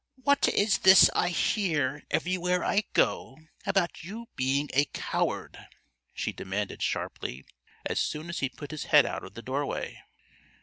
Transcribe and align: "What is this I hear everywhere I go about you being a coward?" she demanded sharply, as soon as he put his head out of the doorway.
"What 0.15 0.47
is 0.47 0.79
this 0.79 1.11
I 1.13 1.29
hear 1.29 2.01
everywhere 2.09 2.63
I 2.63 2.85
go 2.93 3.37
about 3.67 4.01
you 4.01 4.25
being 4.35 4.67
a 4.73 4.85
coward?" 4.85 5.59
she 6.11 6.31
demanded 6.31 6.81
sharply, 6.81 7.45
as 7.85 7.99
soon 8.01 8.27
as 8.29 8.39
he 8.39 8.49
put 8.49 8.71
his 8.71 8.85
head 8.85 9.05
out 9.05 9.23
of 9.23 9.35
the 9.35 9.43
doorway. 9.43 10.01